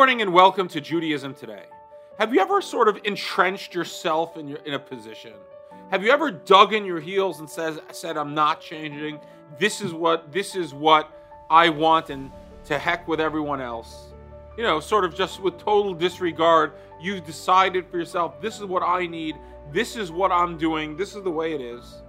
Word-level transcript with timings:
morning 0.00 0.22
and 0.22 0.32
welcome 0.32 0.66
to 0.66 0.80
Judaism 0.80 1.34
Today. 1.34 1.64
Have 2.18 2.32
you 2.32 2.40
ever 2.40 2.62
sort 2.62 2.88
of 2.88 2.98
entrenched 3.04 3.74
yourself 3.74 4.38
in, 4.38 4.48
your, 4.48 4.56
in 4.60 4.72
a 4.72 4.78
position? 4.78 5.34
Have 5.90 6.02
you 6.02 6.10
ever 6.10 6.30
dug 6.30 6.72
in 6.72 6.86
your 6.86 7.00
heels 7.00 7.40
and 7.40 7.50
says, 7.50 7.78
said, 7.92 8.16
I'm 8.16 8.32
not 8.32 8.62
changing. 8.62 9.20
This 9.58 9.82
is 9.82 9.92
what 9.92 10.32
this 10.32 10.56
is 10.56 10.72
what 10.72 11.10
I 11.50 11.68
want 11.68 12.08
and 12.08 12.32
to 12.64 12.78
heck 12.78 13.08
with 13.08 13.20
everyone 13.20 13.60
else. 13.60 14.14
You 14.56 14.62
know, 14.62 14.80
sort 14.80 15.04
of 15.04 15.14
just 15.14 15.38
with 15.38 15.58
total 15.58 15.92
disregard, 15.92 16.72
you've 16.98 17.26
decided 17.26 17.86
for 17.86 17.98
yourself, 17.98 18.40
this 18.40 18.56
is 18.56 18.64
what 18.64 18.82
I 18.82 19.06
need, 19.06 19.36
this 19.70 19.96
is 19.96 20.10
what 20.10 20.32
I'm 20.32 20.56
doing, 20.56 20.96
this 20.96 21.14
is 21.14 21.22
the 21.24 21.30
way 21.30 21.52
it 21.52 21.60
is. 21.60 22.00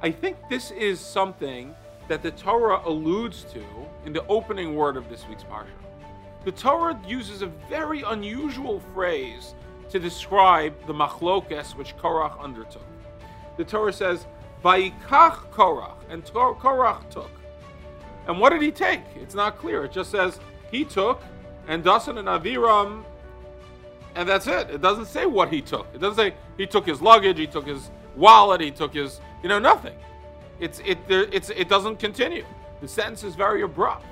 I 0.00 0.10
think 0.10 0.38
this 0.48 0.70
is 0.70 0.98
something 0.98 1.74
that 2.08 2.22
the 2.22 2.30
Torah 2.30 2.80
alludes 2.86 3.44
to 3.52 3.62
in 4.06 4.14
the 4.14 4.26
opening 4.28 4.76
word 4.76 4.96
of 4.96 5.10
this 5.10 5.28
week's 5.28 5.44
parsha. 5.44 5.66
The 6.44 6.52
Torah 6.52 7.00
uses 7.06 7.42
a 7.42 7.46
very 7.68 8.02
unusual 8.02 8.80
phrase 8.92 9.54
to 9.90 9.98
describe 9.98 10.74
the 10.86 10.92
machlokes 10.92 11.76
which 11.76 11.96
Korach 11.96 12.38
undertook. 12.40 12.86
The 13.56 13.64
Torah 13.64 13.92
says, 13.92 14.26
"Vayikach 14.64 15.50
Korach," 15.52 15.96
and 16.08 16.24
Korach 16.24 17.08
took. 17.10 17.30
And 18.26 18.40
what 18.40 18.50
did 18.50 18.62
he 18.62 18.70
take? 18.70 19.02
It's 19.16 19.34
not 19.34 19.58
clear. 19.58 19.84
It 19.84 19.92
just 19.92 20.10
says 20.10 20.40
he 20.70 20.84
took, 20.84 21.22
and 21.68 21.84
Dasan 21.84 22.18
and 22.18 22.28
Aviram, 22.28 23.04
and 24.14 24.28
that's 24.28 24.46
it. 24.46 24.70
It 24.70 24.80
doesn't 24.80 25.06
say 25.06 25.26
what 25.26 25.48
he 25.48 25.60
took. 25.60 25.86
It 25.94 26.00
doesn't 26.00 26.16
say 26.16 26.34
he 26.56 26.66
took 26.66 26.86
his 26.86 27.00
luggage, 27.00 27.38
he 27.38 27.46
took 27.46 27.66
his 27.66 27.90
wallet, 28.16 28.60
he 28.60 28.70
took 28.70 28.94
his, 28.94 29.20
you 29.42 29.48
know, 29.48 29.58
nothing. 29.58 29.94
It's 30.60 30.80
it 30.80 30.98
it's 31.08 31.50
it 31.50 31.68
doesn't 31.68 31.98
continue. 31.98 32.44
The 32.80 32.88
sentence 32.88 33.24
is 33.24 33.34
very 33.34 33.62
abrupt. 33.62 34.06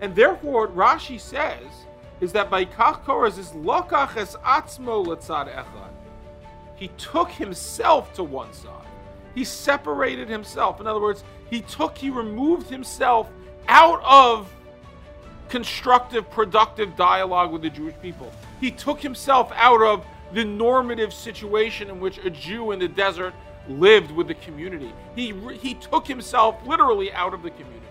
And 0.00 0.14
therefore, 0.14 0.66
what 0.66 0.76
Rashi 0.76 1.20
says 1.20 1.62
is 2.20 2.32
that 2.32 2.50
Vayikach 2.50 3.38
is 3.38 3.50
lokach 3.50 4.16
es 4.16 4.36
atzmo 4.36 5.04
letzad 5.04 5.54
echad. 5.54 5.90
He 6.76 6.88
took 6.98 7.30
himself 7.30 8.12
to 8.14 8.24
one 8.24 8.52
side. 8.52 8.86
He 9.34 9.44
separated 9.44 10.28
himself. 10.28 10.80
In 10.80 10.86
other 10.86 11.00
words, 11.00 11.24
he 11.50 11.60
took, 11.60 11.96
he 11.96 12.10
removed 12.10 12.68
himself 12.68 13.28
out 13.68 14.02
of 14.04 14.52
constructive, 15.48 16.28
productive 16.30 16.96
dialogue 16.96 17.52
with 17.52 17.62
the 17.62 17.70
Jewish 17.70 17.94
people. 18.00 18.32
He 18.60 18.70
took 18.70 19.00
himself 19.00 19.52
out 19.54 19.82
of 19.82 20.04
the 20.32 20.44
normative 20.44 21.12
situation 21.12 21.88
in 21.88 22.00
which 22.00 22.18
a 22.18 22.30
Jew 22.30 22.72
in 22.72 22.78
the 22.78 22.88
desert 22.88 23.34
lived 23.68 24.10
with 24.10 24.28
the 24.28 24.34
community. 24.34 24.92
He, 25.14 25.32
he 25.60 25.74
took 25.74 26.06
himself 26.06 26.56
literally 26.66 27.12
out 27.12 27.34
of 27.34 27.42
the 27.42 27.50
community. 27.50 27.86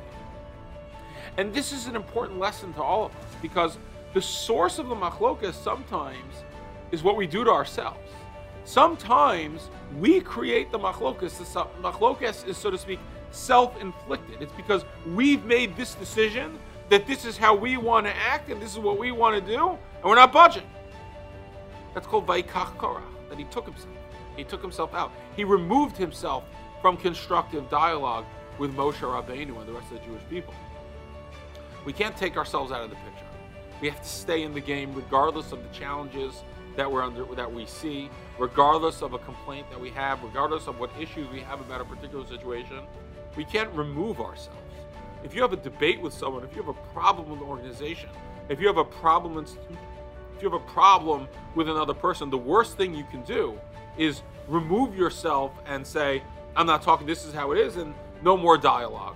And 1.37 1.53
this 1.53 1.71
is 1.71 1.87
an 1.87 1.95
important 1.95 2.39
lesson 2.39 2.73
to 2.73 2.83
all 2.83 3.05
of 3.05 3.15
us 3.15 3.35
because 3.41 3.77
the 4.13 4.21
source 4.21 4.77
of 4.77 4.87
the 4.87 4.95
machlokas 4.95 5.53
sometimes 5.53 6.43
is 6.91 7.01
what 7.01 7.15
we 7.15 7.25
do 7.25 7.43
to 7.43 7.49
ourselves. 7.49 7.97
Sometimes 8.65 9.69
we 9.99 10.21
create 10.21 10.71
the 10.71 10.79
machlokas. 10.79 11.37
The 11.37 11.65
machlokas 11.81 12.47
is, 12.47 12.57
so 12.57 12.69
to 12.69 12.77
speak, 12.77 12.99
self-inflicted. 13.31 14.41
It's 14.41 14.53
because 14.53 14.85
we've 15.13 15.43
made 15.43 15.75
this 15.75 15.95
decision 15.95 16.59
that 16.89 17.07
this 17.07 17.25
is 17.25 17.35
how 17.35 17.55
we 17.55 17.77
want 17.77 18.05
to 18.05 18.15
act 18.15 18.49
and 18.49 18.61
this 18.61 18.71
is 18.71 18.79
what 18.79 18.99
we 18.99 19.11
want 19.11 19.35
to 19.35 19.51
do, 19.51 19.69
and 19.69 20.03
we're 20.03 20.15
not 20.15 20.31
budging. 20.31 20.69
That's 21.93 22.05
called 22.05 22.27
Vaikach 22.27 22.77
Korach, 22.77 23.01
that 23.29 23.39
he 23.39 23.45
took 23.45 23.65
himself. 23.65 23.95
He 24.35 24.43
took 24.43 24.61
himself 24.61 24.93
out. 24.93 25.11
He 25.35 25.43
removed 25.43 25.97
himself 25.97 26.43
from 26.81 26.97
constructive 26.97 27.69
dialogue 27.69 28.25
with 28.59 28.75
Moshe 28.75 28.99
Rabbeinu 28.99 29.57
and 29.59 29.67
the 29.67 29.73
rest 29.73 29.91
of 29.91 29.99
the 29.99 30.05
Jewish 30.05 30.21
people. 30.29 30.53
We 31.85 31.93
can't 31.93 32.15
take 32.15 32.37
ourselves 32.37 32.71
out 32.71 32.81
of 32.81 32.89
the 32.89 32.95
picture. 32.97 33.25
We 33.81 33.89
have 33.89 34.01
to 34.01 34.07
stay 34.07 34.43
in 34.43 34.53
the 34.53 34.61
game 34.61 34.93
regardless 34.93 35.51
of 35.51 35.61
the 35.61 35.69
challenges 35.77 36.43
that 36.75 36.89
we're 36.89 37.03
under 37.03 37.25
that 37.35 37.51
we 37.51 37.65
see, 37.65 38.09
regardless 38.39 39.01
of 39.01 39.13
a 39.13 39.19
complaint 39.19 39.69
that 39.69 39.79
we 39.79 39.89
have, 39.91 40.23
regardless 40.23 40.67
of 40.67 40.79
what 40.79 40.89
issues 40.99 41.29
we 41.29 41.41
have 41.41 41.59
about 41.59 41.81
a 41.81 41.85
particular 41.85 42.25
situation. 42.25 42.79
We 43.35 43.43
can't 43.43 43.69
remove 43.73 44.21
ourselves. 44.21 44.59
If 45.23 45.35
you 45.35 45.41
have 45.41 45.53
a 45.53 45.57
debate 45.57 46.01
with 46.01 46.13
someone, 46.13 46.43
if 46.43 46.55
you 46.55 46.63
have 46.63 46.75
a 46.75 46.93
problem 46.93 47.29
with 47.29 47.41
an 47.41 47.47
organization, 47.47 48.09
if 48.49 48.59
you 48.59 48.67
have 48.67 48.77
a 48.77 48.85
problem 48.85 49.45
if 50.35 50.41
you 50.41 50.49
have 50.49 50.61
a 50.61 50.71
problem 50.71 51.27
with 51.55 51.69
another 51.69 51.93
person, 51.93 52.29
the 52.29 52.37
worst 52.37 52.75
thing 52.75 52.93
you 52.93 53.05
can 53.11 53.21
do 53.23 53.57
is 53.97 54.23
remove 54.47 54.95
yourself 54.97 55.51
and 55.65 55.85
say, 55.85 56.23
I'm 56.55 56.65
not 56.65 56.81
talking, 56.81 57.07
this 57.07 57.23
is 57.25 57.33
how 57.33 57.51
it 57.51 57.59
is, 57.59 57.77
and 57.77 57.93
no 58.23 58.35
more 58.35 58.57
dialogue. 58.57 59.15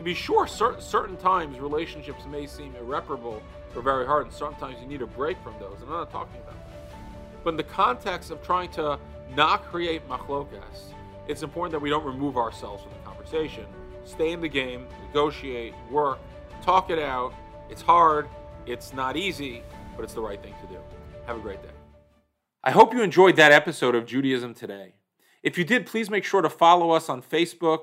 To 0.00 0.04
be 0.04 0.14
sure, 0.14 0.46
certain, 0.46 0.80
certain 0.80 1.16
times 1.18 1.58
relationships 1.58 2.24
may 2.24 2.46
seem 2.46 2.74
irreparable 2.74 3.42
or 3.76 3.82
very 3.82 4.06
hard, 4.06 4.24
and 4.24 4.34
sometimes 4.34 4.76
you 4.80 4.86
need 4.86 5.02
a 5.02 5.06
break 5.06 5.36
from 5.42 5.52
those. 5.60 5.76
And 5.82 5.90
I'm 5.90 5.98
not 5.98 6.10
talking 6.10 6.40
about 6.40 6.54
that. 6.54 6.98
But 7.44 7.50
in 7.50 7.56
the 7.58 7.64
context 7.64 8.30
of 8.30 8.42
trying 8.42 8.70
to 8.70 8.98
not 9.36 9.62
create 9.66 10.08
machlokas, 10.08 10.94
it's 11.28 11.42
important 11.42 11.72
that 11.72 11.80
we 11.80 11.90
don't 11.90 12.06
remove 12.06 12.38
ourselves 12.38 12.82
from 12.82 12.92
the 12.92 13.10
conversation. 13.10 13.66
Stay 14.06 14.32
in 14.32 14.40
the 14.40 14.48
game, 14.48 14.86
negotiate, 15.08 15.74
work, 15.90 16.18
talk 16.62 16.88
it 16.88 16.98
out. 16.98 17.34
It's 17.68 17.82
hard, 17.82 18.26
it's 18.64 18.94
not 18.94 19.18
easy, 19.18 19.62
but 19.96 20.02
it's 20.02 20.14
the 20.14 20.22
right 20.22 20.42
thing 20.42 20.54
to 20.62 20.66
do. 20.66 20.80
Have 21.26 21.36
a 21.36 21.40
great 21.40 21.62
day. 21.62 21.68
I 22.64 22.70
hope 22.70 22.94
you 22.94 23.02
enjoyed 23.02 23.36
that 23.36 23.52
episode 23.52 23.94
of 23.94 24.06
Judaism 24.06 24.54
Today. 24.54 24.94
If 25.42 25.58
you 25.58 25.64
did, 25.64 25.84
please 25.84 26.08
make 26.08 26.24
sure 26.24 26.40
to 26.40 26.48
follow 26.48 26.90
us 26.90 27.10
on 27.10 27.20
Facebook 27.20 27.80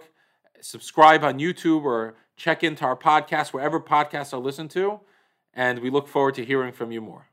subscribe 0.62 1.24
on 1.24 1.40
YouTube 1.40 1.84
or 1.84 2.16
check 2.36 2.64
into 2.64 2.86
our 2.86 2.96
podcast 2.96 3.54
wherever 3.54 3.80
podcasts 3.80 4.34
are 4.34 4.40
listened 4.40 4.72
to. 4.72 5.00
And 5.54 5.80
we 5.80 5.90
look 5.90 6.08
forward 6.08 6.36
to 6.36 6.46
hearing 6.46 6.72
from 6.72 6.92
you 6.92 7.02
more. 7.02 7.28